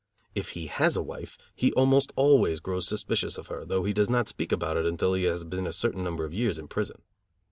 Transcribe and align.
If 0.33 0.49
he 0.53 0.65
has 0.65 0.97
a 0.97 1.03
wife 1.03 1.37
he 1.53 1.71
almost 1.73 2.11
always 2.15 2.59
grows 2.59 2.87
suspicious 2.87 3.37
of 3.37 3.49
her, 3.49 3.63
though 3.65 3.83
he 3.83 3.93
does 3.93 4.09
not 4.09 4.27
speak 4.27 4.51
about 4.51 4.75
it 4.75 4.83
until 4.87 5.13
he 5.13 5.25
has 5.25 5.43
been 5.43 5.67
a 5.67 5.71
certain 5.71 6.03
number 6.03 6.25
of 6.25 6.33
years 6.33 6.57
in 6.57 6.67
prison. 6.67 7.03